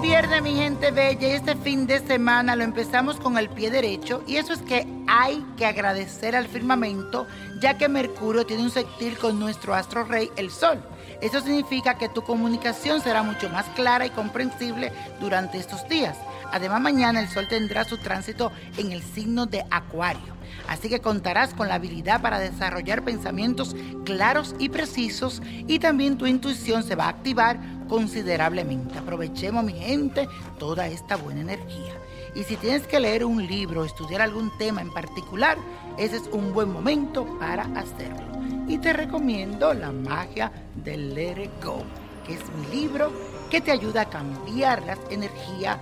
[0.00, 1.28] Viernes, mi gente bella.
[1.28, 4.22] Y este fin de semana lo empezamos con el pie derecho.
[4.26, 7.26] Y eso es que hay que agradecer al firmamento,
[7.60, 10.80] ya que Mercurio tiene un sextil con nuestro astro rey, el Sol.
[11.20, 16.16] Eso significa que tu comunicación será mucho más clara y comprensible durante estos días.
[16.52, 20.40] Además, mañana el Sol tendrá su tránsito en el signo de Acuario.
[20.68, 26.26] Así que contarás con la habilidad para desarrollar pensamientos claros y precisos y también tu
[26.26, 27.58] intuición se va a activar
[27.88, 28.98] considerablemente.
[28.98, 31.94] Aprovechemos, mi gente, toda esta buena energía.
[32.34, 35.58] Y si tienes que leer un libro o estudiar algún tema en particular,
[35.98, 38.30] ese es un buen momento para hacerlo.
[38.68, 41.82] Y te recomiendo La magia del Let It Go,
[42.24, 43.12] que es mi libro
[43.50, 45.78] que te ayuda a cambiar las energías,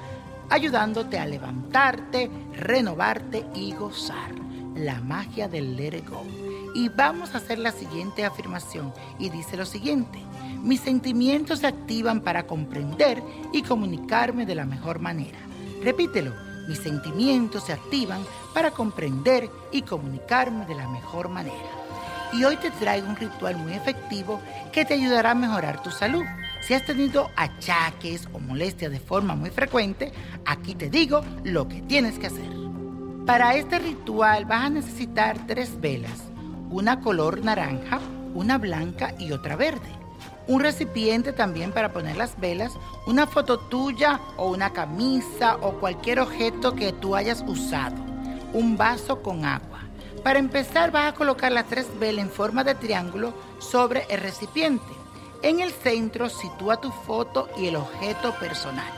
[0.50, 4.32] ayudándote a levantarte, renovarte y gozar.
[4.74, 6.22] La magia del Let Go.
[6.74, 10.20] Y vamos a hacer la siguiente afirmación y dice lo siguiente.
[10.62, 13.22] Mis sentimientos se activan para comprender
[13.52, 15.38] y comunicarme de la mejor manera.
[15.82, 16.32] Repítelo.
[16.68, 18.20] Mis sentimientos se activan
[18.52, 21.56] para comprender y comunicarme de la mejor manera.
[22.34, 24.38] Y hoy te traigo un ritual muy efectivo
[24.70, 26.24] que te ayudará a mejorar tu salud.
[26.68, 30.12] Si has tenido achaques o molestias de forma muy frecuente,
[30.44, 32.50] aquí te digo lo que tienes que hacer.
[33.24, 36.24] Para este ritual vas a necesitar tres velas,
[36.68, 38.00] una color naranja,
[38.34, 39.88] una blanca y otra verde
[40.46, 42.72] un recipiente también para poner las velas,
[43.06, 47.96] una foto tuya o una camisa o cualquier objeto que tú hayas usado,
[48.54, 49.80] un vaso con agua.
[50.22, 54.98] Para empezar vas a colocar las tres velas en forma de triángulo sobre el recipiente.
[55.40, 58.90] En el centro sitúa tu foto y el objeto personal.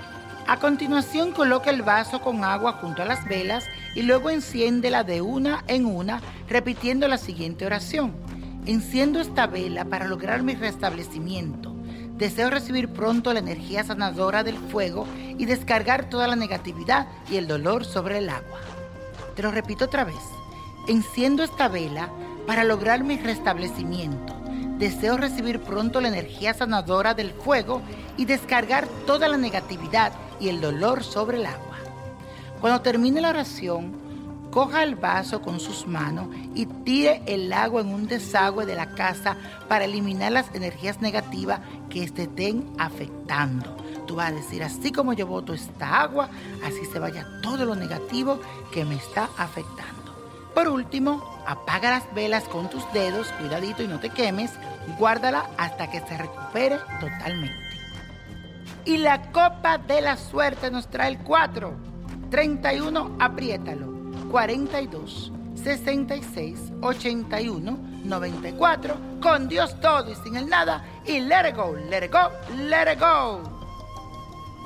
[0.47, 5.21] A continuación coloca el vaso con agua junto a las velas y luego enciéndela de
[5.21, 8.15] una en una repitiendo la siguiente oración.
[8.65, 11.75] Enciendo esta vela para lograr mi restablecimiento.
[12.17, 17.49] Deseo recibir pronto la energía sanadora del fuego y descargar toda la negatividad y el
[17.49, 18.61] dolor sobre el agua.
[19.37, 20.22] Te lo repito otra vez.
[20.89, 22.09] Enciendo esta vela
[22.47, 24.40] para lograr mi restablecimiento.
[24.81, 27.83] Deseo recibir pronto la energía sanadora del fuego
[28.17, 30.11] y descargar toda la negatividad
[30.41, 31.77] y el dolor sobre el agua.
[32.63, 33.93] Cuando termine la oración,
[34.51, 38.95] coja el vaso con sus manos y tire el agua en un desagüe de la
[38.95, 39.37] casa
[39.69, 43.77] para eliminar las energías negativas que estén afectando.
[44.07, 46.31] Tú vas a decir, así como yo boto esta agua,
[46.65, 48.41] así se vaya todo lo negativo
[48.72, 50.00] que me está afectando.
[50.55, 54.53] Por último, apaga las velas con tus dedos, cuidadito y no te quemes,
[54.99, 57.71] guárdala hasta que se recupere totalmente.
[58.85, 61.75] Y la copa de la suerte nos trae el 4,
[62.31, 63.91] 31, apriétalo.
[64.31, 71.75] 42 66 81 94 con Dios todo y sin el nada y let it go,
[71.91, 72.31] let it go,
[72.69, 73.59] let it go.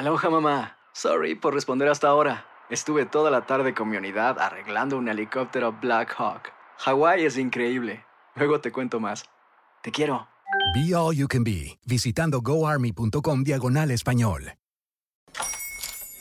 [0.00, 0.78] Aloha mamá.
[0.94, 2.46] Sorry por responder hasta ahora.
[2.70, 6.54] Estuve toda la tarde con mi unidad arreglando un helicóptero Black Hawk.
[6.78, 8.02] Hawái es increíble.
[8.34, 9.26] Luego te cuento más.
[9.82, 10.26] Te quiero.
[10.74, 14.54] Be All You Can Be, visitando goarmy.com diagonal español.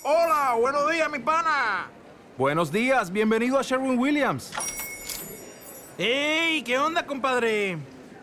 [0.03, 1.87] Hola, buenos días, mi pana.
[2.37, 4.51] Buenos días, bienvenido a Sherwin Williams.
[5.97, 6.63] ¡Ey!
[6.63, 7.77] ¿Qué onda, compadre?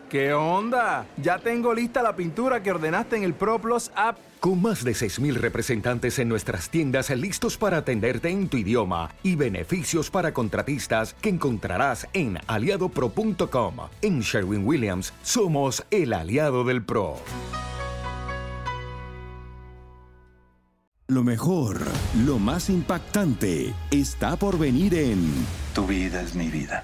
[0.09, 1.05] ¿Qué onda?
[1.17, 4.17] Ya tengo lista la pintura que ordenaste en el ProPlus app.
[4.39, 9.35] Con más de 6.000 representantes en nuestras tiendas listos para atenderte en tu idioma y
[9.35, 13.75] beneficios para contratistas que encontrarás en aliadopro.com.
[14.01, 17.17] En Sherwin Williams somos el aliado del PRO.
[21.09, 21.81] Lo mejor,
[22.25, 25.31] lo más impactante, está por venir en
[25.73, 26.83] Tu vida es mi vida.